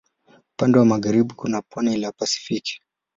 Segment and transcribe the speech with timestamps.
[0.53, 2.81] Upande wa magharibi kuna pwani la Pasifiki.